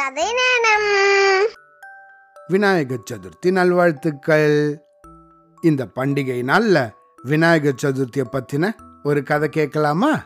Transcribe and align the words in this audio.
கதை 0.00 0.24
நேரம் 0.24 1.46
விநாயகர் 2.46 3.02
சதுர்த்தி 3.10 3.50
நல்வாழ்த்துக்கள். 3.50 4.78
இந்த 5.60 5.86
பண்டிகை 5.94 6.42
நாள்ல 6.42 6.90
விநாயகர் 7.22 7.74
சதுர்த்தியை 7.82 8.24
பத்தின 8.32 8.72
ஒரு 9.02 9.22
கதை 9.22 9.48
கேட்கலாமா? 9.48 10.24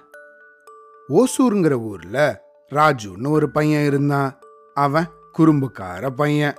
ஓசூருங்கிற 1.09 1.73
ஊர்ல 1.73 2.45
ராஜுன்னு 2.71 3.29
ஒரு 3.29 3.51
பையன் 3.51 3.85
இருந்தான். 3.85 4.39
அவன் 4.75 5.09
குறும்புக்கார 5.39 6.11
பையன். 6.11 6.55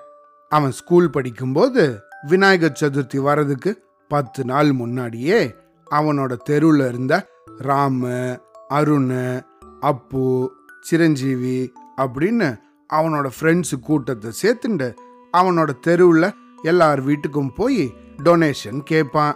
அவன் 0.49 0.71
ஸ்கூல் 0.71 1.09
படிக்கும்போது 1.09 1.99
விநாயகர் 2.27 2.79
சதுர்த்தி 2.81 3.17
வர்றதுக்கு 3.17 3.85
பத்து 4.07 4.45
நாள் 4.45 4.71
முன்னாடியே 4.71 5.55
அவனோட 5.91 6.37
தெருவில் 6.37 6.87
இருந்த 6.87 7.27
ராமு 7.57 8.39
அருண் 8.67 9.41
அப்பு 9.79 10.51
சிரஞ்சீவி 10.81 11.73
அப்படின்னு 11.97 12.63
அவனோட 12.93 13.29
ஃப்ரெண்ட்ஸு 13.39 13.79
கூட்டத்தை 13.81 14.31
சேர்த்துண்டு 14.41 14.95
அவனோட 15.37 15.79
தெருவில் 15.79 16.33
எல்லார் 16.61 17.07
வீட்டுக்கும் 17.07 17.49
போய் 17.55 17.93
டொனேஷன் 18.23 18.79
கேட்பான் 18.83 19.35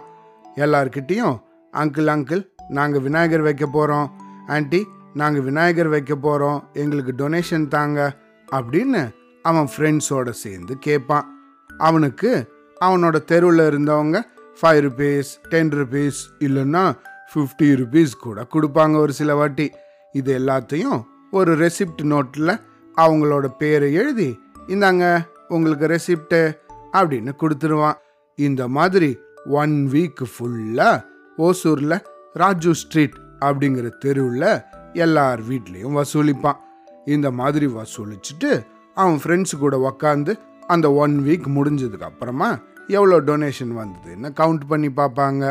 எல்லார்கிட்டேயும் 0.56 1.42
அங்கிள் 1.72 2.08
அங்கிள் 2.14 2.48
நாங்கள் 2.68 3.00
விநாயகர் 3.00 3.40
வைக்க 3.40 3.66
போகிறோம் 3.66 4.12
ஆண்டி 4.46 4.86
நாங்கள் 5.14 5.42
விநாயகர் 5.42 5.88
வைக்க 5.88 6.14
போகிறோம் 6.14 6.68
எங்களுக்கு 6.72 7.12
டொனேஷன் 7.12 7.68
தாங்க. 7.68 8.16
அப்படின்னு 8.52 9.10
அவன் 9.42 9.68
ஃப்ரெண்ட்ஸோடு 9.76 10.30
சேர்ந்து 10.30 10.78
கேட்பான் 10.78 11.26
அவனுக்கு 11.78 12.52
அவனோட 12.80 13.24
தெருவில் 13.24 13.58
இருந்தவங்க 13.58 14.20
ஃபைவ் 14.62 14.80
ருபீஸ் 14.86 15.30
டென் 15.48 15.68
ருபீஸ் 15.68 16.20
இல்லைன்னா 16.38 16.96
ஃபிஃப்டி 17.34 17.62
ருபீஸ் 17.62 18.12
கூட 18.20 18.46
கொடுப்பாங்க 18.54 18.96
ஒரு 18.96 19.12
சில 19.12 19.34
வாட்டி. 19.34 19.70
இது 20.12 20.38
எல்லாத்தையும் 20.38 21.02
ஒரு 21.30 21.56
ரெசிப்ட் 21.56 22.02
நோட்டில் 22.02 22.60
அவங்களோட 23.02 23.46
பேரை 23.60 23.88
எழுதி 24.00 24.30
இந்தாங்க 24.72 25.04
உங்களுக்கு 25.54 25.86
ரெசிப்ட்டு 25.94 26.40
அப்படின்னு 26.98 27.32
கொடுத்துருவான். 27.42 27.98
இந்த 28.38 28.62
மாதிரி 28.76 29.10
ஒன் 29.60 29.76
வீக் 29.92 30.22
ஃபுல்லாக 30.32 31.04
ஓசூரில் 31.46 31.96
ராஜு 32.32 32.72
ஸ்ட்ரீட் 32.82 33.16
அப்படிங்கிற 33.46 33.88
தெருவில் 34.04 34.50
எல்லார் 35.04 35.40
வீட்லேயும் 35.50 35.96
வசூலிப்பான். 36.00 36.58
இந்த 37.14 37.28
மாதிரி 37.40 37.66
வசூலிச்சுட்டு 37.78 38.50
அவன் 38.96 39.18
ஃப்ரெண்ட்ஸ் 39.22 39.54
கூட 39.62 39.74
உக்காந்து 39.88 40.32
அந்த 40.74 40.86
ஒன் 41.02 41.14
வீக் 41.26 41.46
முடிஞ்சதுக்கு 41.56 42.08
அப்புறமா 42.10 42.48
எவ்வளோ 42.96 43.16
டொனேஷன் 43.30 43.72
வந்ததுன்னு 43.80 44.28
கவுண்ட் 44.40 44.64
பண்ணி 44.70 44.90
பார்ப்பாங்க. 45.00 45.44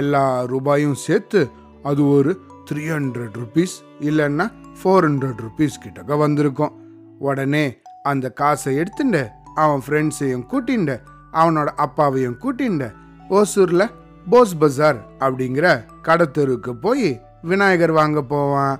எல்லா 0.00 0.24
ரூபாயும் 0.52 0.98
சேர்த்து 1.06 1.40
அது 1.82 2.02
ஒரு 2.16 2.32
த்ரீ 2.68 2.84
ஹண்ட்ரட் 2.96 3.34
ருபீஸ் 3.40 3.74
இல்லைன்னா 4.08 4.46
ஃபோர் 4.78 5.06
ஹண்ட்ரட் 5.06 5.40
ருபீஸ் 5.46 5.82
கிட்டக்க 5.84 6.18
வந்திருக்கும். 6.18 6.72
உடனே 7.18 7.64
அந்த 8.02 8.26
காசை 8.30 8.76
எடுத்துட்டு 8.76 9.28
அவன் 9.54 9.82
ஃப்ரெண்ட்ஸையும் 9.86 10.46
கூட்டிண்டு 10.52 10.96
அவனோட 11.32 11.68
அப்பாவையும் 11.84 12.38
கூட்டிண்டு 12.44 12.88
ஓசூரில் 13.30 13.86
போஸ் 14.30 14.56
பஜார் 14.58 14.98
அப்படிங்கிற 15.20 15.66
கடத்தெருவுக்கு 16.02 16.72
போய் 16.80 17.08
விநாயகர் 17.42 17.92
வாங்க 17.92 18.22
போவான். 18.22 18.76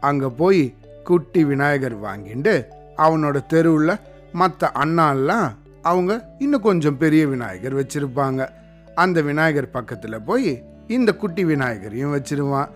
அங்கே 0.00 0.28
போய் 0.36 0.62
குட்டி 1.04 1.44
விநாயகர் 1.44 1.96
வாங்கிண்டு 2.02 2.54
அவனோட 2.96 3.46
தெருவில் 3.46 4.00
மற்ற 4.32 4.70
அண்ணாலாம் 4.74 5.48
அவங்க 5.82 6.12
இன்னும் 6.38 6.66
கொஞ்சம் 6.68 6.98
பெரிய 6.98 7.26
விநாயகர் 7.26 7.76
வச்சுருப்பாங்க. 7.80 8.48
அந்த 8.94 9.20
விநாயகர் 9.20 9.74
பக்கத்தில் 9.76 10.24
போய் 10.26 10.50
இந்த 10.86 11.10
குட்டி 11.14 11.44
விநாயகரையும் 11.44 12.14
வச்சிருவான். 12.16 12.70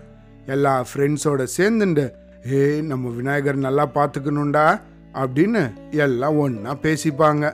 எல்லா 0.45 0.85
ஃப்ரெண்ட்ஸோட 0.89 1.47
சேர்ந்துண்டு 1.57 2.05
ஏய் 2.53 2.81
நம்ம 2.81 3.09
விநாயகர் 3.09 3.57
நல்லா 3.57 3.89
பார்த்துக்கணும்டா 3.93 4.79
அப்படின்னு 5.13 5.61
எல்லாம் 5.91 6.37
ஒன்றா 6.37 6.77
பேசிப்பாங்க. 6.81 7.45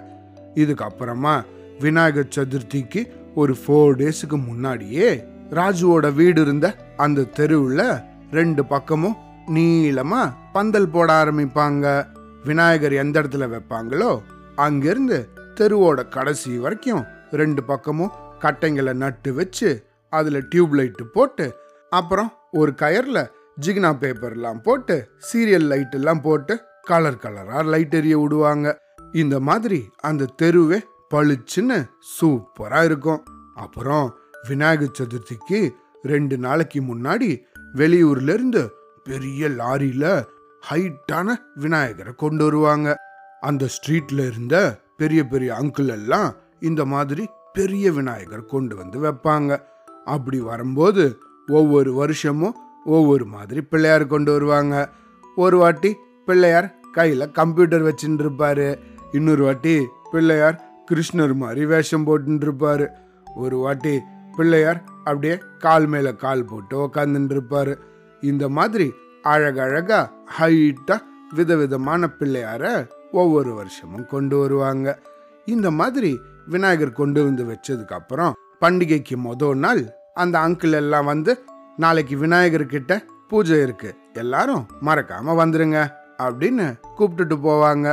இதுக்கப்புறமா 0.56 1.46
விநாயகர் 1.80 2.34
சதுர்த்திக்கு 2.36 3.02
ஒரு 3.36 3.56
ஃபோர் 3.62 3.94
டேஸுக்கு 3.96 4.38
முன்னாடியே 4.46 5.10
ராஜுவோட 5.52 6.14
வீடு 6.14 6.42
இருந்த 6.42 6.76
அந்த 6.98 7.24
தெருவில் 7.24 7.86
ரெண்டு 8.32 8.66
பக்கமும் 8.66 9.16
நீளமாக 9.46 10.34
பந்தல் 10.54 10.90
போட 10.90 11.26
ஆரம்பிப்பாங்க. 11.26 12.06
விநாயகர் 12.44 12.94
எந்த 12.94 13.22
இடத்துல 13.22 13.48
வைப்பாங்களோ 13.54 14.22
அங்கிருந்து 14.56 15.30
தெருவோட 15.56 16.10
கடைசி 16.10 16.58
வரைக்கும் 16.58 17.04
ரெண்டு 17.32 17.64
பக்கமும் 17.64 18.12
கட்டைங்களை 18.42 18.94
நட்டு 18.94 19.34
வச்சு 19.34 19.86
அதில் 20.10 20.48
டியூப் 20.48 20.74
லைட்டு 20.76 21.04
போட்டு 21.14 21.56
அப்புறம் 21.90 22.34
ஒரு 22.52 22.74
கயரில் 22.82 23.30
ஜிக்னா 23.66 23.90
பேப்பர்லாம் 24.02 24.62
போட்டு 24.64 25.10
சீரியல் 25.32 25.68
லைட் 25.72 25.94
எல்லாம் 25.94 26.22
போட்டு 26.22 26.62
கலர் 26.82 27.20
கலராக 27.24 27.66
லைட் 27.66 27.94
எரிய 27.94 28.20
விடுவாங்க. 28.20 28.82
இந்த 29.12 29.40
மாதிரி 29.40 29.90
அந்த 30.00 30.26
தெருவே 30.26 30.80
பளிச்சுன்னு 31.14 31.90
சூப்பராக 32.16 32.84
இருக்கும். 32.84 33.24
அப்புறம் 33.56 34.16
விநாயகர் 34.48 34.98
சதுர்த்திக்கு 35.00 35.70
ரெண்டு 36.04 36.38
நாளைக்கு 36.38 36.82
முன்னாடி 36.82 37.44
வெளியூர்லேருந்து 37.76 38.68
பெரிய 39.04 39.50
லாரியில் 39.50 40.26
ஹைட்டான 40.70 41.36
விநாயகரை 41.56 42.14
கொண்டு 42.16 42.44
வருவாங்க. 42.44 42.98
அந்த 43.40 43.68
ஸ்ட்ரீட்ல 43.76 44.28
இருந்த 44.28 44.80
பெரிய 44.98 45.24
பெரிய 45.24 45.54
அங்கிள் 45.54 45.88
எல்லாம் 45.88 46.34
இந்த 46.60 46.86
மாதிரி 46.86 47.28
பெரிய 47.54 47.92
விநாயகர் 47.92 48.46
கொண்டு 48.46 48.76
வந்து 48.76 48.98
வைப்பாங்க. 49.04 49.62
அப்படி 50.06 50.40
வரும்போது 50.40 51.18
ஒவ்வொரு 51.48 51.94
வருஷமும் 51.94 52.56
ஒவ்வொரு 52.86 53.26
மாதிரி 53.26 53.62
பிள்ளையார் 53.62 54.08
கொண்டு 54.08 54.32
வருவாங்க. 54.32 54.90
ஒரு 55.36 55.58
வாட்டி 55.58 55.96
பிள்ளையார் 56.26 56.76
கையில் 56.92 57.32
கம்ப்யூட்டர் 57.32 57.82
வச்சுட்டு 57.82 58.26
இருப்பாரு 58.26 58.80
இன்னொரு 59.12 59.44
வாட்டி 59.44 59.88
பிள்ளையார் 60.12 60.84
கிருஷ்ணர் 60.92 61.34
மாதிரி 61.34 61.66
வேஷம் 61.66 62.08
போட்டுட்டு 62.08 62.46
இருப்பாரு 62.48 62.88
ஒரு 63.36 63.58
வாட்டி 63.58 64.00
பிள்ளையார் 64.38 64.84
அப்படியே 64.84 65.38
கால் 65.60 65.86
மேல 65.86 66.14
கால் 66.14 66.46
போட்டு 66.46 66.88
உக்காந்துட்டு 66.88 67.38
இருப்பாரு 67.38 67.78
இந்த 68.22 68.50
மாதிரி 68.50 68.92
அழகழகா 69.24 70.10
ஹைட்டா 70.40 70.98
விதவிதமான 71.36 72.10
பிள்ளையார 72.20 72.88
ஒவ்வொரு 73.12 73.54
வருஷமும் 73.54 74.08
கொண்டு 74.08 74.38
வருவாங்க. 74.38 75.02
இந்த 75.46 75.72
மாதிரி 75.72 76.20
விநாயகர் 76.46 76.92
கொண்டு 76.92 77.24
வந்து 77.24 77.44
வச்சதுக்கு 77.44 77.92
அப்புறம் 77.92 78.34
பண்டிகைக்கு 78.62 79.16
மொதல் 79.16 79.54
நாள் 79.54 79.94
அந்த 80.14 80.40
அங்கிள் 80.40 80.72
எல்லாம் 80.72 81.06
வந்து 81.06 81.44
நாளைக்கு 81.82 82.16
விநாயகர் 82.24 82.64
கிட்ட 82.74 82.94
பூஜை 83.30 83.58
இருக்கு. 83.66 83.90
எல்லாரும் 84.22 84.64
மறக்காம 84.88 85.36
வந்துருங்க 85.42 85.80
அப்படின்னு 86.26 86.66
கூப்பிட்டுட்டு 86.98 87.36
போவாங்க. 87.46 87.88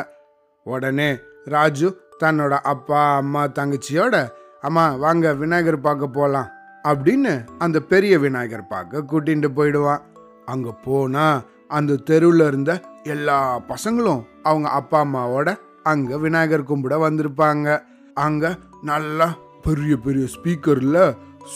உடனே 0.67 1.09
ராஜு 1.55 1.89
தன்னோட 2.23 2.55
அப்பா 2.73 3.01
அம்மா 3.21 3.43
தங்கச்சியோட 3.59 4.17
அம்மா 4.69 4.85
வாங்க 5.05 5.33
விநாயகர் 5.43 5.87
பார்க்க 5.87 6.17
போகலாம் 6.17 6.49
அப்படின்னு 6.91 7.33
அந்த 7.65 7.79
பெரிய 7.93 8.15
விநாயகர் 8.25 8.71
பார்க்க 8.73 9.05
கூட்டிகிட்டு 9.11 9.51
போயிடுவான். 9.59 10.03
அங்கே 10.53 10.73
போனால் 10.87 11.45
அந்த 11.79 12.01
தெருவில் 12.11 12.45
இருந்த 12.51 12.73
எல்லா 13.15 13.39
பசங்களும் 13.71 14.23
அவங்க 14.49 14.69
அப்பா 14.81 15.01
அம்மாவோட 15.05 15.49
அங்கே 15.93 16.17
விநாயகர் 16.25 16.69
கும்பிட 16.71 16.97
வந்திருப்பாங்க. 17.07 17.69
அங்கே 18.27 18.51
நல்லா 18.91 19.29
பெரிய 19.67 19.95
பெரிய 20.07 20.25
ஸ்பீக்கரில் 20.35 21.03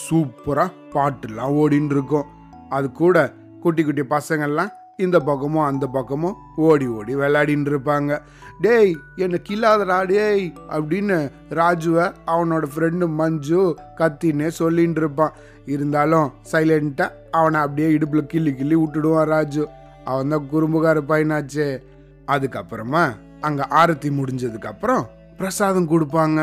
சூப்பராக 0.01 0.79
பாட்டுலாம் 0.95 1.57
ஓடின்னு 1.63 1.95
இருக்கும் 1.97 2.31
அது 2.69 2.87
கூட 2.93 3.17
குட்டி 3.63 3.83
குட்டி 3.85 4.03
பசங்கள்லாம் 4.03 4.73
இந்த 4.97 5.19
பக்கமும் 5.21 5.65
அந்த 5.65 5.85
பக்கமும் 5.87 6.37
ஓடி 6.57 6.87
ஓடி 6.87 7.13
விளையாடின்னு 7.15 7.71
இருப்பாங்க 7.73 8.19
டேய் 8.61 8.93
என்ன 9.17 9.39
கில்லாதடா 9.49 9.99
டேய் 10.07 10.45
அப்படின்னு 10.69 11.17
ராஜுவை 11.51 12.05
அவனோட 12.27 12.65
ஃப்ரெண்டு 12.75 13.07
மஞ்சு 13.21 13.63
கத்தின்னு 14.01 14.49
சொல்லின்னு 14.59 15.01
இருப்பான் 15.03 15.37
இருந்தாலும் 15.67 16.29
சைலண்ட்டாக 16.53 17.17
அவனை 17.31 17.61
அப்படியே 17.61 17.89
இடுப்பில் 17.97 18.31
கிள்ளி 18.33 18.53
கிள்ளி 18.55 18.77
விட்டுடுவான் 18.77 19.31
ராஜு. 19.35 19.65
அவன் 20.05 20.29
தான் 20.29 20.49
குறும்புகார 20.53 21.01
பையனாச்சே. 21.11 21.69
அதுக்கப்புறமா 22.27 23.03
அங்கே 23.41 23.65
ஆரத்தி 23.81 24.11
முடிஞ்சதுக்கப்புறம் 24.19 25.05
பிரசாதம் 25.39 25.91
கொடுப்பாங்க. 25.93 26.41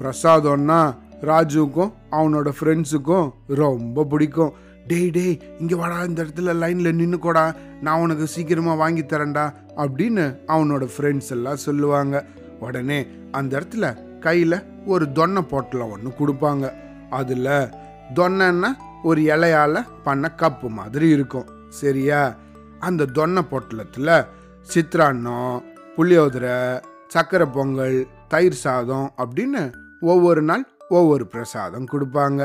பிரசாதம்னா 0.00 0.80
ராஜுவுக்கும் 1.20 1.92
அவனோட 2.10 2.52
ஃப்ரெண்ட்ஸுக்கும் 2.60 3.30
ரொம்ப 3.46 4.04
பிடிக்கும். 4.04 4.52
டேய் 4.86 5.10
டேய் 5.10 5.40
இங்கே 5.58 5.74
வாடா 5.74 6.02
இந்த 6.02 6.24
இடத்துல 6.24 6.54
லைனில் 6.54 6.98
நின்றுக்கோடா 6.98 7.54
நான் 7.80 8.00
உனக்கு 8.00 8.26
சீக்கிரமாக 8.26 8.76
வாங்கி 8.76 9.02
தரேன்டா 9.02 9.54
அப்படின்னு 9.76 10.36
அவனோட 10.46 10.88
ஃப்ரெண்ட்ஸ் 10.96 11.30
எல்லாம் 11.30 11.56
சொல்லுவாங்க. 11.56 12.24
உடனே 12.60 13.06
அந்த 13.30 13.60
இடத்துல 13.60 14.18
கையில் 14.18 14.64
ஒரு 14.86 15.06
தொன்னை 15.14 15.40
பொட்டலம் 15.40 15.90
ஒன்று 15.90 16.10
கொடுப்பாங்க. 16.18 16.72
அதில் 17.10 17.68
தொன்னைன்னா 18.14 18.72
ஒரு 19.02 19.22
இலையால் 19.22 19.86
பண்ண 20.02 20.32
கப்பு 20.36 20.68
மாதிரி 20.68 21.08
இருக்கும். 21.08 21.48
சரியா? 21.68 22.34
அந்த 22.78 23.06
தொன்னை 23.14 23.42
பொட்டலத்தில் 23.50 24.26
சித்ரான்னம் 24.74 25.62
புளியோதரை 25.96 26.80
சக்கரை 27.14 27.52
பொங்கல் 27.52 28.06
தயிர் 28.28 28.52
சாதம் 28.52 29.12
அப்படின்னு 29.18 29.72
ஒவ்வொரு 30.00 30.42
நாள் 30.42 30.68
ஒவ்வொரு 30.98 31.24
பிரசாதம் 31.34 31.90
கொடுப்பாங்க. 31.92 32.40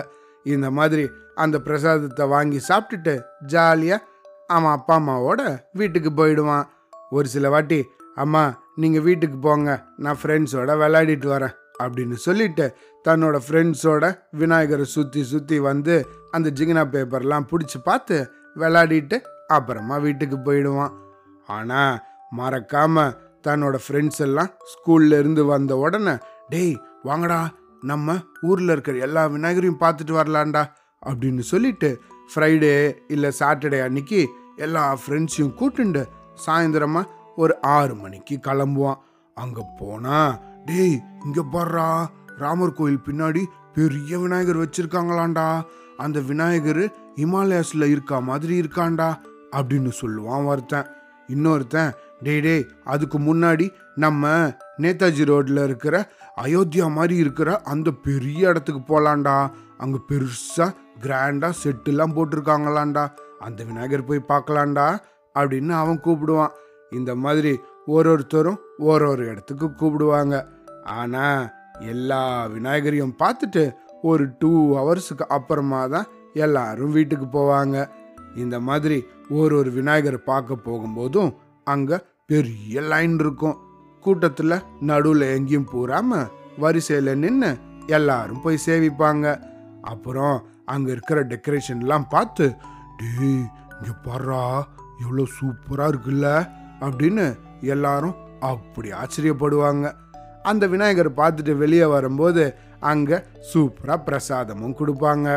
இந்த 0.46 0.68
மாதிரி 0.78 1.04
அந்த 1.44 1.58
பிரசாதத்தை 1.68 2.26
வாங்கி 2.34 2.60
சாப்பிட்டுட்டு 2.70 3.14
ஜாலியாக 3.54 4.06
அவன் 4.56 4.76
அப்பா 4.78 4.96
அம்மாவோட 5.00 5.42
வீட்டுக்கு 5.80 6.12
போயிடுவான். 6.20 6.66
ஒரு 7.18 7.28
சில 7.36 7.50
வாட்டி 7.54 7.80
அம்மா 8.24 8.44
நீங்கள் 8.82 9.06
வீட்டுக்கு 9.08 9.38
போங்க 9.46 9.70
நான் 10.04 10.20
ஃப்ரெண்ட்ஸோட 10.22 10.72
விளையாடிட்டு 10.82 11.28
வரேன் 11.34 11.56
அப்படின்னு 11.84 12.18
சொல்லிட்டு 12.26 12.66
தன்னோட 13.06 13.38
ஃப்ரெண்ட்ஸோட 13.46 14.06
விநாயகரை 14.42 14.86
சுற்றி 14.96 15.22
சுற்றி 15.32 15.58
வந்து 15.70 15.96
அந்த 16.36 16.48
ஜிகினா 16.58 16.84
பேப்பர்லாம் 16.94 17.50
பிடிச்சி 17.52 17.80
பார்த்து 17.88 18.18
விளையாடிட்டு 18.62 19.18
அப்புறமா 19.56 19.96
வீட்டுக்கு 20.06 20.38
போயிடுவான். 20.48 20.94
ஆனால் 21.58 22.00
மறக்காமல் 22.40 23.16
தன்னோட 23.48 23.76
ஃப்ரெண்ட்ஸ் 23.86 24.22
எல்லாம் 24.28 24.52
ஸ்கூல்லேருந்து 24.72 25.44
வந்த 25.54 25.74
உடனே 25.86 26.16
டேய் 26.54 26.76
வாங்கடா 27.10 27.40
நம்ம 27.90 28.16
ஊரில் 28.42 28.74
இருக்கிற 28.74 28.98
எல்லா 29.08 29.24
விநாயகரையும் 29.28 29.82
பார்த்துட்டு 29.84 30.14
வரலாம்டா 30.20 30.64
அப்படின்னு 31.02 31.44
சொல்லிட்டு 31.52 31.90
ஃப்ரைடே 32.30 32.76
இல்லை 33.08 33.30
சாட்டர்டே 33.40 33.80
அன்னைக்கு 33.86 34.20
எல்லா 34.66 34.84
ஃப்ரெண்ட்ஸையும் 35.02 35.56
கூட்டுண்டு 35.60 36.02
சாயந்தரமாக 36.46 37.12
ஒரு 37.36 37.54
ஆறு 37.76 37.94
மணிக்கு 37.96 38.36
கிளம்புவான். 38.48 39.02
அங்கே 39.38 39.64
போனால் 39.80 40.36
டேய் 40.66 40.98
இங்கே 41.26 41.44
பாடுறா 41.54 41.88
ராமர் 42.38 42.78
கோயில் 42.78 43.06
பின்னாடி 43.08 43.44
பெரிய 43.78 44.18
விநாயகர் 44.20 44.62
வச்சுருக்காங்களாண்டா. 44.64 45.48
அந்த 45.98 46.20
விநாயகர் 46.30 46.84
ஹிமாலயாஸில் 47.20 47.92
இருக்கா 47.94 48.18
மாதிரி 48.30 48.54
இருக்காண்டா 48.62 49.10
அப்படின்னு 49.58 49.92
சொல்லுவான் 50.02 50.48
ஒருத்தன். 50.52 50.88
இன்னொருத்தன் 51.30 51.92
டேய் 52.26 52.42
டேய் 52.42 52.64
அதுக்கு 52.84 53.18
முன்னாடி 53.20 53.66
நம்ம 53.96 54.26
நேதாஜி 54.82 55.24
ரோட்ல 55.32 55.64
இருக்கிற 55.64 55.96
அயோத்தியா 56.44 56.86
மாதிரி 56.92 57.16
இருக்கிற 57.16 57.50
அந்த 57.74 57.90
பெரிய 58.08 58.50
இடத்துக்கு 58.50 58.82
போகலாண்டா 58.82 59.36
அங்கே 59.78 60.00
பெருசாக 60.10 60.70
கிராண்டாக 61.04 61.60
செட்டுலாம் 61.64 62.16
போட்டிருக்காங்களாண்டா. 62.18 63.04
அந்த 63.40 63.60
விநாயகர் 63.64 64.08
போய் 64.10 64.30
பார்க்கலாம்டா 64.32 64.88
அப்படின்னு 65.36 65.74
அவன் 65.82 66.04
கூப்பிடுவான். 66.06 66.54
இந்த 66.92 67.12
மாதிரி 67.16 67.52
ஒரு 67.86 68.10
ஒருத்தரும் 68.12 68.60
ஒரு 68.90 69.06
ஒரு 69.08 69.24
இடத்துக்கு 69.32 69.68
கூப்பிடுவாங்க. 69.72 70.36
ஆனால் 70.98 71.44
எல்லா 71.94 72.22
விநாயகரையும் 72.56 73.18
பார்த்துட்டு 73.24 73.64
ஒரு 74.02 74.26
டூ 74.40 74.52
ஹவர்ஸுக்கு 74.78 75.26
அப்புறமா 75.38 75.82
தான் 75.88 76.10
எல்லாரும் 76.46 76.96
வீட்டுக்கு 76.98 77.28
போவாங்க. 77.40 77.78
இந்த 78.36 78.56
மாதிரி 78.60 78.98
ஒரு 79.30 79.54
ஒரு 79.58 79.70
விநாயகர் 79.72 80.20
பார்க்க 80.32 80.66
போகும்போதும் 80.68 81.32
அங்கே 81.68 81.98
பெரிய 82.30 82.82
லைன் 82.82 83.16
இருக்கும். 83.20 83.58
கூட்டத்தில் 84.04 84.64
நடுவில் 84.90 85.26
எங்கேயும் 85.36 85.68
பூராம 85.72 86.20
வரிசையில் 86.58 87.20
நின்று 87.24 87.50
எல்லாரும் 87.88 88.42
போய் 88.42 88.66
சேவிப்பாங்க. 88.66 89.26
அப்புறம் 89.82 90.38
அங்கே 90.66 90.92
இருக்கிற 90.92 91.20
டெக்கரேஷன்லாம் 91.32 92.08
பார்த்து 92.10 92.46
டேய் 93.00 93.44
இங்கே 93.76 93.94
பாரா 94.06 94.42
எவ்வளோ 95.04 95.26
சூப்பராக 95.38 95.92
இருக்குல்ல? 95.92 96.28
அப்படின்னு 96.82 97.26
எல்லாரும் 97.74 98.16
அப்படி 98.52 98.92
ஆச்சரியப்படுவாங்க. 99.02 99.86
அந்த 100.44 100.68
விநாயகர் 100.68 101.12
பார்த்துட்டு 101.22 101.56
வெளியே 101.58 101.86
வரும்போது 101.86 102.44
அங்கே 102.80 103.24
சூப்பராக 103.54 104.06
பிரசாதமும் 104.10 104.78
கொடுப்பாங்க. 104.80 105.28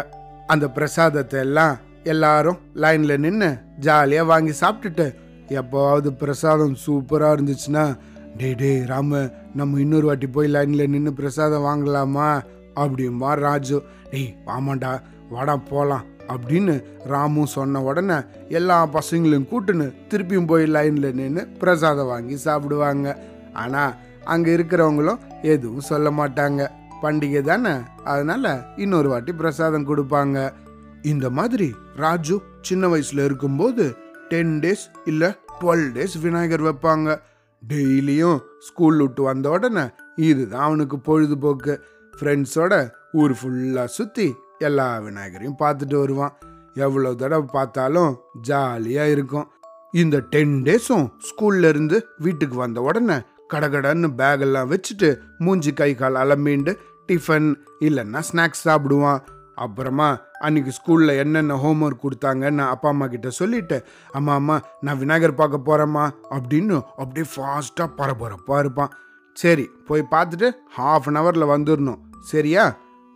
அந்த 0.47 0.67
பிரசாதத்தை 0.71 1.41
எல்லாம் 1.41 1.77
எல்லாரும் 2.05 2.59
லைனில் 2.75 3.21
நின்று 3.21 3.49
ஜாலியாக 3.79 4.31
வாங்கி 4.33 4.55
சாப்பிட்டுட்டு 4.61 5.07
எப்போவாவது 5.49 6.11
பிரசாதம் 6.11 6.77
சூப்பராக 6.87 7.37
இருந்துச்சுன்னா 7.37 7.99
டேய் 8.37 8.55
டேய் 8.55 8.85
ராம 8.85 9.31
நம்ம 9.55 9.81
இன்னொரு 9.81 10.07
வாட்டி 10.07 10.27
போய் 10.27 10.49
லைனில் 10.49 10.91
நின்று 10.91 11.13
பிரசாதம் 11.13 11.65
வாங்கலாமா? 11.65 12.41
அப்படிம்பா 12.75 13.35
ராஜு. 13.35 13.83
டேய் 14.11 14.37
வாமாண்டா 14.47 15.01
வாடா 15.31 15.57
போகலாம் 15.57 16.05
அப்படின்னு 16.29 16.85
ராமு 17.05 17.47
சொன்ன 17.47 17.83
உடனே 17.83 18.15
எல்லா 18.49 18.87
பசங்களையும் 18.87 19.49
கூட்டுன்னு 19.53 19.95
திருப்பியும் 20.11 20.47
போய் 20.47 20.67
லைனில் 20.67 21.15
நின்று 21.15 21.47
பிரசாதம் 21.47 22.07
வாங்கி 22.07 22.37
சாப்பிடுவாங்க. 22.37 23.19
ஆனால் 23.53 23.95
அங்கே 24.25 24.57
இருக்கிறவங்களும் 24.57 25.19
எதுவும் 25.43 25.81
சொல்ல 25.81 26.11
மாட்டாங்க. 26.11 26.69
பண்டிகை 27.03 27.41
தானே 27.41 27.71
அதனால் 28.05 28.65
இன்னொரு 28.77 29.09
வாட்டி 29.09 29.33
பிரசாதம் 29.33 29.89
கொடுப்பாங்க. 29.89 30.53
இந்த 31.03 31.31
மாதிரி 31.31 31.75
ராஜு 31.97 32.43
சின்ன 32.61 32.89
வயசில் 32.89 33.25
இருக்கும்போது 33.25 33.97
டென் 34.29 34.55
டேஸ் 34.63 34.85
இல்லை 35.05 35.29
டுவெல் 35.61 35.87
டேஸ் 35.97 36.17
விநாயகர் 36.23 36.65
வைப்பாங்க. 36.69 37.09
டெய்லியும் 37.63 38.39
ஸ்கூல் 38.59 38.99
விட்டு 39.01 39.23
வந்த 39.23 39.51
உடனே 39.51 39.85
இதுதான் 40.29 40.67
அவனுக்கு 40.67 40.97
பொழுதுபோக்கு. 40.99 41.75
ஃப்ரெண்ட்ஸோட 42.15 42.75
ஊர் 43.13 43.35
ஃபுல்லாக 43.41 43.89
சுற்றி 43.97 44.27
எல்லா 44.59 44.87
விநாயகரையும் 44.99 45.59
பார்த்துட்டு 45.63 45.97
வருவான். 45.99 46.35
எவ்வளோ 46.75 47.11
தடவை 47.15 47.47
பார்த்தாலும் 47.53 48.13
ஜாலியாக 48.41 49.15
இருக்கும். 49.15 49.49
இந்த 49.93 50.17
டென் 50.31 50.55
டேஸும் 50.67 51.07
ஸ்கூல்ல 51.29 51.69
இருந்து 51.69 51.99
வீட்டுக்கு 52.19 52.57
வந்த 52.57 52.81
உடனே 52.81 53.19
கடகடன்னு 53.53 54.09
பேகெல்லாம் 54.21 54.71
வச்சுட்டு 54.73 55.09
மூஞ்சி 55.39 55.73
கை 55.73 55.91
கால் 55.95 56.15
அலம்பிண்டு 56.15 56.73
டிஃபன் 57.09 57.49
இல்லைன்னா 57.81 58.23
ஸ்நாக்ஸ் 58.31 58.65
சாப்பிடுவான். 58.65 59.21
அப்புறமா 59.59 60.09
அன்னைக்கு 60.41 60.73
ஸ்கூலில் 60.79 61.19
என்னென்ன 61.19 61.57
ஹோம்ஒர்க் 61.57 62.05
கொடுத்தாங்கன்னு 62.05 62.67
அப்பா 62.75 62.89
அம்மா 62.89 63.07
கிட்ட 63.07 63.29
சொல்லிட்டேன். 63.39 63.85
அம்மா 64.13 64.35
அம்மா 64.35 64.57
நான் 64.81 64.99
விநாயகர் 64.99 65.35
பார்க்க 65.35 65.67
போகிறேம்மா 65.67 66.05
அப்படின்னு 66.31 66.77
அப்படியே 66.97 67.27
ஃபாஸ்ட்டாக 67.35 67.95
பரபரப்பாக 67.97 68.61
இருப்பான். 68.61 68.93
சரி 69.37 69.65
போய் 69.87 70.05
பார்த்துட்டு 70.11 70.49
ஹாஃப் 70.79 71.07
அன் 71.09 71.17
ஹவரில் 71.17 71.53
வந்துடணும் 71.55 72.01
சரியா? 72.21 72.65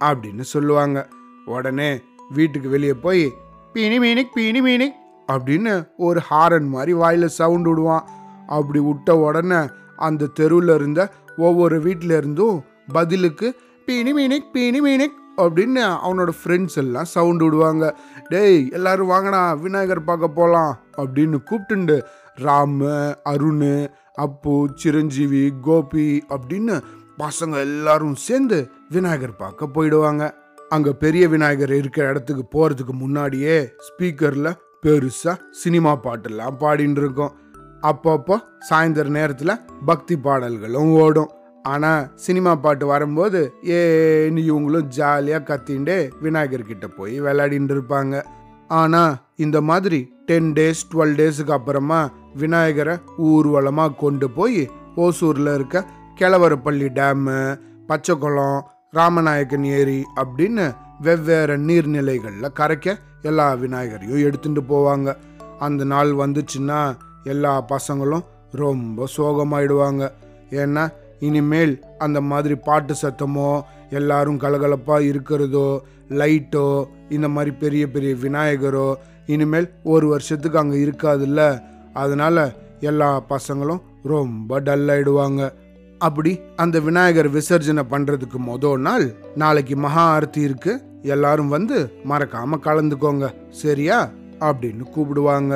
அப்படின்னு 0.05 0.41
சொல்லுவாங்க. 0.41 0.99
உடனே 1.45 1.89
வீட்டுக்கு 2.31 2.69
வெளியே 2.69 2.95
போய் 2.95 3.25
பீனி 3.73 3.99
மீனிக் 3.99 4.35
பீனி 4.35 4.61
மீனிக் 4.63 4.99
அப்படின்னு 5.33 5.73
ஒரு 5.97 6.21
ஹாரன் 6.31 6.69
மாதிரி 6.75 6.93
வாயில் 6.93 7.35
சவுண்ட் 7.39 7.67
விடுவான். 7.67 8.07
அப்படி 8.47 8.81
விட்ட 8.89 9.19
உடனே 9.19 9.61
அந்த 9.97 10.31
தெருவில் 10.41 10.75
இருந்த 10.75 11.01
ஒவ்வொரு 11.37 11.77
வீட்டில 11.83 12.17
இருந்தும் 12.17 12.57
பதிலுக்கு 12.93 13.49
பீனி 13.87 14.13
மீனிக் 14.15 14.51
பீனி 14.53 14.81
மீனிக் 14.83 15.19
அப்படின்னு 15.37 15.83
அவனோட 16.07 16.31
ஃப்ரெண்ட்ஸ் 16.39 16.79
எல்லாம் 16.83 17.05
சவுண்டு 17.05 17.45
விடுவாங்க. 17.45 17.85
டேய் 18.29 18.69
எல்லாரும் 18.71 19.13
வாங்கடா 19.13 19.53
விநாயகர் 19.53 20.09
பார்க்க 20.11 20.29
போகலாம் 20.29 20.73
அப்படின்னு 20.97 21.39
கூப்பிட்டுண்டு. 21.51 22.01
ராமு 22.35 23.17
அருண் 23.23 23.89
அப்பு 24.13 24.69
சிரஞ்சீவி 24.75 25.53
கோபி 25.61 26.23
அப்படின்னு 26.29 26.77
பசங்க 27.19 27.57
எல்லாரும் 27.59 28.15
சேர்ந்து 28.15 28.71
விநாயகர் 28.89 29.37
பார்க்க 29.37 29.75
போயிடுவாங்க. 29.75 30.35
அங்கே 30.71 30.93
பெரிய 30.93 31.29
விநாயகர் 31.29 31.75
இருக்கிற 31.75 32.09
இடத்துக்கு 32.09 32.45
போகிறதுக்கு 32.55 32.93
முன்னாடியே 32.93 33.57
ஸ்பீக்கரில் 33.87 34.59
பெருசாக 34.87 35.37
சினிமா 35.51 35.93
பாட்டெல்லாம் 36.05 36.59
பாடின்னு 36.61 37.01
இருக்கோம் 37.03 37.37
அப்பப்போ 37.83 38.37
சாயந்தர 38.69 39.09
நேரத்தில் 39.09 39.61
பக்தி 39.85 40.17
பாடல்களும் 40.17 40.93
ஓடும். 40.95 41.31
ஆனா 41.63 42.09
சினிமா 42.15 42.55
பாட்டு 42.55 42.87
வரும்போது 42.87 43.55
ஏன்னு 43.63 44.41
இவங்களும் 44.51 44.89
ஜாலியா 44.97 45.39
கத்திண்டே 45.43 46.11
விநாயகர் 46.21 46.63
கிட்ட 46.63 46.87
போய் 46.87 47.21
விளையாடிட்டு 47.21 47.75
இருப்பாங்க. 47.77 48.25
ஆனா 48.69 49.19
இந்த 49.37 49.61
மாதிரி 49.61 50.13
டென் 50.27 50.53
டேஸ் 50.53 50.83
டுவெல் 50.93 51.15
டேஸுக்கு 51.21 51.51
அப்புறமா 51.51 52.11
விநாயகரை 52.35 52.99
ஊர்வலமா 53.19 53.97
கொண்டு 53.97 54.31
போய் 54.31 54.71
ஓசூர்ல 54.97 55.55
இருக்க 55.55 55.85
கிழவரப்பள்ளி 56.21 56.89
டேமு 56.95 57.59
பச்சைக்குளம் 57.87 58.63
ராமநாயக்கன் 58.93 59.65
ஏரி 59.65 60.05
அப்படின்னு 60.17 60.75
வெவ்வேறு 61.01 61.57
நீர்நிலைகளில் 61.59 62.53
கரைக்க 62.53 62.99
எல்லா 63.23 63.53
விநாயகரையும் 63.53 64.23
எடுத்துட்டு 64.23 64.61
போவாங்க. 64.61 65.17
அந்த 65.59 65.85
நாள் 65.85 66.13
வந்துச்சுன்னா 66.13 66.97
எல்லா 67.25 67.65
பசங்களும் 67.65 68.25
ரொம்ப 68.51 69.07
சோகமாயிடுவாங்க. 69.17 70.11
ஏன்னா 70.51 70.93
இனிமேல் 71.27 71.75
அந்த 71.99 72.21
மாதிரி 72.21 72.55
பாட்டு 72.55 72.95
சத்தமோ 73.03 73.51
எல்லாரும் 73.91 74.41
கலகலப்பாக 74.41 75.01
இருக்கிறதோ 75.01 75.69
லைட்டோ 76.11 76.67
இந்த 77.09 77.29
மாதிரி 77.29 77.51
பெரிய 77.57 77.85
பெரிய 77.91 78.13
விநாயகரோ 78.23 78.89
இனிமேல் 79.27 79.69
ஒரு 79.85 80.07
வருஷத்துக்கு 80.09 80.59
அங்கே 80.59 80.79
இருக்காதுல்ல. 80.85 81.41
அதனால் 81.93 82.45
எல்லா 82.81 83.11
பசங்களும் 83.29 83.83
ரொம்ப 84.03 84.61
டல்லாயிடுவாங்க 84.61 85.43
அப்படி 85.99 86.41
அந்த 86.57 86.77
விநாயகர் 86.81 87.31
விசர்ஜனை 87.33 87.85
பண்ணுறதுக்கு 87.91 88.39
மொதல் 88.47 88.85
நாள் 88.87 89.07
நாளைக்கு 89.35 89.77
மகா 89.77 90.05
ஆர்த்தி 90.15 90.41
இருக்கு. 90.41 90.73
எல்லாரும் 91.03 91.49
வந்து 91.49 91.77
மறக்காமல் 92.05 92.65
கலந்துக்கோங்க. 92.65 93.29
சரியா? 93.63 93.99
அப்படின்னு 94.41 94.85
கூப்பிடுவாங்க. 94.95 95.53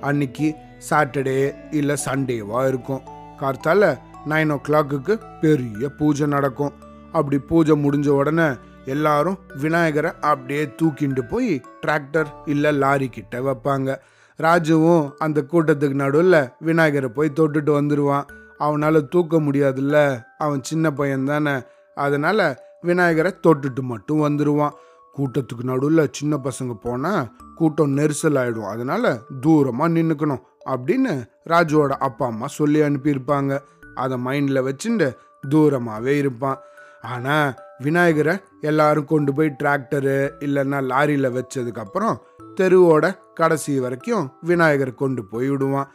அன்னைக்கு 0.00 0.48
சாட்டர்டே 0.90 1.38
இல்லை 1.70 1.96
சண்டேவா 2.06 2.60
இருக்கும். 2.68 3.04
கார்த்தால 3.40 3.84
நைன் 4.30 4.52
ஓ 4.52 4.58
கிளாக்குக்கு 4.68 5.14
பெரிய 5.40 5.88
பூஜை 5.88 6.26
நடக்கும். 6.26 6.72
அப்படி 7.12 7.38
பூஜை 7.38 7.74
முடிஞ்ச 7.84 8.08
உடனே 8.08 8.46
எல்லாரும் 8.84 9.38
விநாயகரை 9.60 10.10
அப்படியே 10.20 10.62
தூக்கிண்டு 10.82 11.22
போய் 11.28 11.62
டிராக்டர் 11.86 12.30
இல்லை 12.44 12.72
லாரி 12.72 13.08
கிட்ட 13.08 13.40
வைப்பாங்க. 13.40 13.98
ராஜுவும் 14.38 15.04
அந்த 15.18 15.44
கூட்டத்துக்கு 15.52 15.94
நடுவில் 15.94 16.48
விநாயகரை 16.58 17.08
போய் 17.08 17.36
தொட்டுட்டு 17.36 17.72
வந்துடுவான் 17.80 18.26
அவனால் 18.58 19.08
தூக்க 19.08 19.40
முடியாதுல்ல. 19.40 19.96
அவன் 20.38 20.62
சின்ன 20.62 20.92
பையன் 20.92 21.24
தானே. 21.24 21.54
அதனால் 21.94 22.46
விநாயகரை 22.80 23.32
தொட்டுட்டு 23.46 23.82
மட்டும் 23.92 24.24
வந்துடுவான் 24.24 24.74
கூட்டத்துக்கு 25.16 25.62
நடுவில் 25.62 26.12
சின்ன 26.12 26.38
பசங்க 26.44 26.72
போனால் 26.80 27.28
கூட்டம் 27.54 27.96
நெரிசல் 27.96 28.38
ஆகிடும் 28.40 28.72
அதனால் 28.72 29.10
தூரமாக 29.40 29.94
நின்றுக்கணும் 29.96 30.42
அப்படின்னு 30.70 31.12
ராஜுவோட 31.48 31.94
அப்பா 32.08 32.26
அம்மா 32.26 32.46
சொல்லி 32.46 32.80
அனுப்பியிருப்பாங்க. 32.80 33.52
அதை 33.94 34.16
மைண்டில் 34.26 34.66
வச்சுட்டு 34.68 35.08
தூரமாகவே 35.50 36.14
இருப்பான். 36.16 36.60
ஆனால் 37.02 37.54
விநாயகரை 37.78 38.34
எல்லாரும் 38.60 39.04
கொண்டு 39.04 39.30
போய் 39.34 39.56
டிராக்டரு 39.62 40.16
இல்லைன்னா 40.46 40.78
லாரியில் 40.92 41.34
வச்சதுக்கப்புறம் 41.36 42.20
தெருவோட 42.60 43.04
கடைசி 43.34 43.72
வரைக்கும் 43.80 44.30
விநாயகர் 44.40 44.92
கொண்டு 44.94 45.24
போய் 45.24 45.48
விடுவான். 45.48 45.90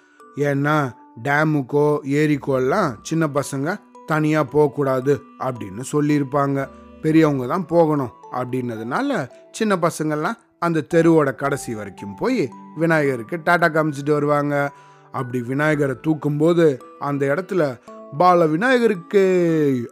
ஏன்னா 0.49 0.75
டேமுக்கோ 1.23 1.87
ஏரிக்கோ 2.19 2.53
எல்லாம் 2.55 2.97
சின்ன 3.01 3.27
பசங்க 3.27 3.77
தனியாக 4.05 4.51
போகக்கூடாது 4.51 5.13
அப்படின்னு 5.39 5.83
சொல்லியிருப்பாங்க. 5.91 6.67
பெரியவங்க 7.01 7.45
தான் 7.47 7.65
போகணும் 7.65 8.13
அப்படின்னதுனால 8.39 9.29
சின்ன 9.51 9.75
பசங்கள்லாம் 9.75 10.39
அந்த 10.59 10.85
தெருவோட 10.93 11.29
கடைசி 11.35 11.75
வரைக்கும் 11.75 12.15
போய் 12.15 12.41
விநாயகருக்கு 12.75 13.35
டாட்டா 13.45 13.67
காமிச்சிட்டு 13.69 14.11
வருவாங்க. 14.11 14.55
அப்படி 15.11 15.41
விநாயகரை 15.41 15.95
தூக்கும்போது 16.07 16.79
அந்த 16.99 17.25
இடத்துல 17.25 17.79
பால 18.17 18.45
விநாயகருக்கு 18.45 19.23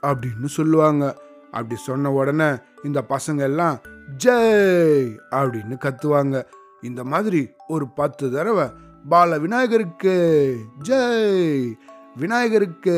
அப்படின்னு 0.02 0.46
சொல்லுவாங்க. 0.46 1.18
அப்படி 1.52 1.76
சொன்ன 1.76 2.12
உடனே 2.12 2.50
இந்த 2.84 3.06
பசங்க 3.10 3.40
எல்லாம் 3.40 3.80
ஜெய் 4.24 5.18
அப்படின்னு 5.32 5.78
கத்துவாங்க. 5.86 6.46
இந்த 6.82 7.04
மாதிரி 7.04 7.50
ஒரு 7.68 7.88
பத்து 7.88 8.32
தடவை 8.32 8.68
பால 9.10 9.38
விநாயகருக்கு 9.38 10.56
ஜெய் 10.88 11.72
விநாயகருக்கு 12.16 12.98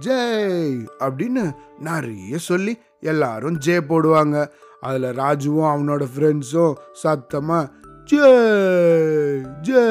ஜெய் 0.00 0.86
அப்படின்னு 0.98 1.54
நிறைய 1.78 2.38
சொல்லி 2.38 2.78
எல்லாரும் 3.00 3.58
ஜெய் 3.66 3.88
போடுவாங்க. 3.88 4.48
அதில் 4.80 5.16
ராஜுவும் 5.18 5.70
அவனோட 5.72 6.06
ஃப்ரெண்ட்ஸும் 6.14 6.74
சத்தமாக 6.92 7.70
ஜே 8.08 8.28
ஜே 9.60 9.82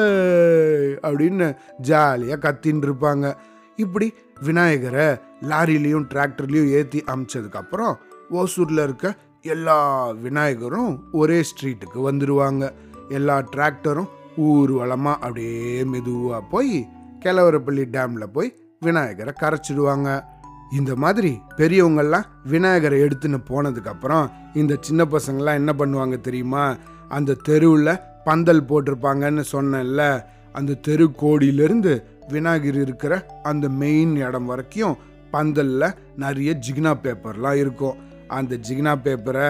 அப்படின்னு 1.02 1.56
ஜாலியாக 1.80 2.38
கத்தின்னு 2.44 2.86
இருப்பாங்க 2.88 3.36
இப்படி 3.76 4.14
விநாயகரை 4.42 5.06
லாரிலையும் 5.40 6.06
டிராக்டர்லேயும் 6.14 6.70
ஏற்றி 6.70 7.04
அமிச்சதுக்கப்புறம் 7.06 7.94
ஓசூரில் 8.30 8.82
இருக்க 8.82 9.14
எல்லா 9.42 10.08
விநாயகரும் 10.10 10.98
ஒரே 11.12 11.40
ஸ்ட்ரீட்டுக்கு 11.40 11.98
வந்துடுவாங்க 12.10 12.72
எல்லா 13.08 13.36
டிராக்டரும் 13.56 14.08
ஊர்வலமாக 14.36 15.18
அப்படியே 15.20 15.84
மெதுவாக 15.84 16.42
போய் 16.50 16.88
கிழவரப்பள்ளி 17.24 17.84
டேமில் 17.90 18.32
போய் 18.32 18.56
விநாயகரை 18.80 19.32
கரைச்சிடுவாங்க. 19.40 20.24
இந்த 20.70 20.94
மாதிரி 20.94 21.38
பெரியவங்கள்லாம் 21.56 22.26
விநாயகரை 22.44 22.98
எடுத்துன்னு 23.00 23.38
போனதுக்கப்புறம் 23.48 24.26
இந்த 24.54 24.76
சின்ன 24.80 25.04
பசங்கள்லாம் 25.04 25.54
என்ன 25.54 25.72
பண்ணுவாங்க 25.78 26.20
தெரியுமா? 26.20 26.76
அந்த 27.08 27.34
தெருவில் 27.34 28.00
பந்தல் 28.24 28.66
போட்டிருப்பாங்கன்னு 28.68 29.44
சொன்னேன்ல 29.52 30.24
அந்த 30.52 30.78
தெருக்கோடியிலிருந்து 30.88 32.02
விநாயகர் 32.28 32.80
இருக்கிற 32.80 33.26
அந்த 33.42 33.68
மெயின் 33.68 34.16
இடம் 34.16 34.46
வரைக்கும் 34.46 34.96
பந்தலில் 35.30 35.94
நிறைய 36.16 36.58
ஜிக்னா 36.66 36.92
பேப்பர்லாம் 37.02 37.54
இருக்கும். 37.54 37.96
அந்த 38.36 38.58
ஜிகினா 38.66 38.92
பேப்பரை 39.04 39.48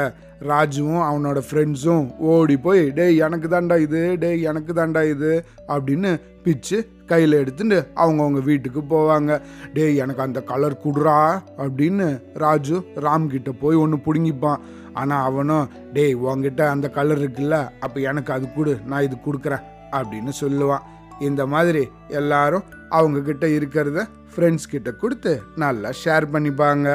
ராஜுவும் 0.50 1.04
அவனோட 1.08 1.38
ஃப்ரெண்ட்ஸும் 1.47 2.04
ஓடி 2.32 2.56
போய் 2.66 2.82
டேய் 2.99 3.23
எனக்கு 3.26 3.49
தாண்டா 3.54 3.76
இது 3.87 4.00
டேய் 4.23 4.47
எனக்கு 4.50 4.73
தாண்டா 4.78 5.02
இது 5.14 5.32
அப்படின்னு 5.75 6.11
பிச்சு 6.44 6.78
கையில் 7.11 7.38
எடுத்துட்டு 7.40 7.78
அவங்கவுங்க 8.02 8.40
வீட்டுக்கு 8.49 8.80
போவாங்க. 8.92 9.30
டேய் 9.76 10.00
எனக்கு 10.02 10.23
அந்த 10.26 10.40
கலர் 10.50 10.76
குடுறா 10.85 11.16
அப்படின்னு 11.64 12.06
ராஜு 12.44 12.76
ராம்கிட்ட 13.06 13.52
போய் 13.62 13.80
ஒன்று 13.82 13.99
பிடுங்கிப்பான். 14.06 14.62
ஆனால் 15.00 15.26
அவனும் 15.28 15.66
டேய் 15.97 16.14
உங்ககிட்ட 16.14 16.62
அந்த 16.75 16.87
கலர் 16.99 17.20
இருக்குல்ல 17.23 17.58
அப்போ 17.87 17.99
எனக்கு 18.11 18.32
அது 18.37 18.47
கொடு 18.56 18.75
நான் 18.90 19.06
இது 19.08 19.18
கொடுக்குறேன் 19.26 19.66
அப்படின்னு 19.99 20.32
சொல்லுவான். 20.42 20.87
இந்த 21.28 21.42
மாதிரி 21.52 21.82
எல்லாரும் 22.20 22.66
அவங்கக்கிட்ட 22.99 23.47
இருக்கிறத 23.58 24.00
ஃப்ரெண்ட்ஸ் 24.32 24.70
கிட்ட 24.73 24.90
கொடுத்து 25.02 25.32
நல்லா 25.62 25.90
ஷேர் 26.02 26.26
பண்ணிப்பாங்க. 26.35 26.88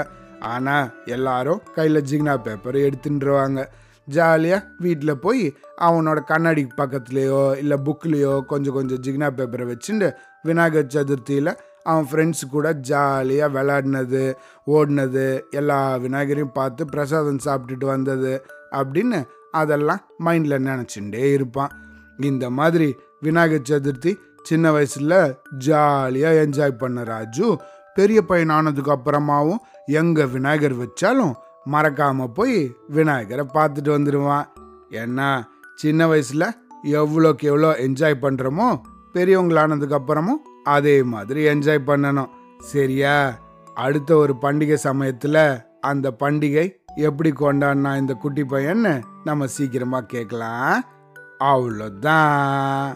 ஆனால் 0.44 1.04
எல்லாரும் 1.06 1.62
கையில் 1.76 2.02
ஜிக்னா 2.02 2.38
பேப்பர் 2.38 2.76
எடுத்துட்டுருவாங்க 2.76 3.66
ஜாலியாக 4.06 4.68
வீட்டில் 4.80 5.20
போய் 5.20 5.54
அவனோட 5.82 6.24
கண்ணாடி 6.24 6.68
பக்கத்துலேயோ 6.78 7.58
இல்லை 7.58 7.78
புக்லேயோ 7.78 8.46
கொஞ்சம் 8.46 8.74
கொஞ்சம் 8.74 9.02
ஜிக்னா 9.02 9.30
பேப்பரை 9.30 9.66
வச்சுட்டு 9.68 10.14
விநாயகர் 10.44 10.86
சதுர்த்தியில் 10.86 11.56
அவன் 11.84 12.08
ஃப்ரெண்ட்ஸ் 12.12 12.44
கூட 12.50 12.74
ஜாலியாக 12.74 13.64
விளாடினது 13.64 14.34
ஓடினது 14.68 15.50
எல்லா 15.50 15.96
விநாயகரையும் 15.98 16.54
பார்த்து 16.54 16.86
பிரசாதம் 16.86 17.46
சாப்பிட்டுட்டு 17.46 17.86
வந்தது 17.86 18.46
அப்படின்னு 18.72 19.26
அதெல்லாம் 19.52 20.04
மைண்டில் 20.26 20.66
நினச்சிட்டே 20.66 21.34
இருப்பான். 21.34 21.72
இந்த 22.20 22.50
மாதிரி 22.50 22.96
விநாயகர் 23.20 23.68
சதுர்த்தி 23.70 24.16
சின்ன 24.44 24.72
வயசில் 24.72 25.36
ஜாலியாக 25.58 26.46
என்ஜாய் 26.46 26.78
பண்ண 26.78 27.04
ராஜு 27.04 27.60
பெரிய 27.94 28.22
பையன் 28.22 28.50
ஆனதுக்கு 28.50 28.92
அப்புறமாவும் 28.92 29.58
எங்கே 29.86 30.26
விநாயகர் 30.26 30.78
வச்சாலும் 30.78 31.34
மறக்காம 31.72 32.28
போய் 32.34 32.76
விநாயகரை 32.88 33.46
பார்த்துட்டு 33.54 33.94
வந்துடுவான் 33.98 34.46
ஏன்னா 34.90 35.44
சின்ன 35.76 36.08
வயசில் 36.08 36.62
எவ்வளோக்கு 36.84 37.42
எவ்வளோ 37.42 37.72
என்ஜாய் 37.72 38.16
பண்ணுறோமோ 38.22 38.82
பெரியவங்களானதுக்கு 39.14 39.98
அப்புறமும் 39.98 40.42
அதே 40.64 41.04
மாதிரி 41.04 41.48
என்ஜாய் 41.48 41.88
பண்ணணும். 41.88 42.30
சரியா? 42.58 43.38
அடுத்த 43.76 44.16
ஒரு 44.16 44.36
பண்டிகை 44.42 44.74
சமயத்தில் 44.74 45.58
அந்த 45.82 46.14
பண்டிகை 46.20 46.76
எப்படி 46.96 47.30
கொண்டாடினா 47.30 47.98
இந்த 47.98 48.14
குட்டி 48.14 48.42
பையன்னு 48.42 49.02
நம்ம 49.24 49.48
சீக்கிரமாக 49.48 50.06
கேட்கலாம். 50.06 50.84
அவ்வளோதான். 51.40 52.96